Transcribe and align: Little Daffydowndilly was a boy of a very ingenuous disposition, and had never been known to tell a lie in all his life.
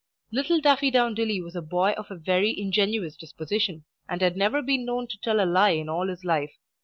Little 0.31 0.59
Daffydowndilly 0.59 1.43
was 1.43 1.55
a 1.55 1.61
boy 1.61 1.91
of 1.91 2.09
a 2.09 2.15
very 2.15 2.59
ingenuous 2.59 3.15
disposition, 3.15 3.85
and 4.09 4.19
had 4.19 4.35
never 4.35 4.63
been 4.63 4.83
known 4.83 5.07
to 5.09 5.17
tell 5.19 5.39
a 5.39 5.45
lie 5.45 5.73
in 5.77 5.89
all 5.89 6.07
his 6.07 6.23
life. 6.23 6.55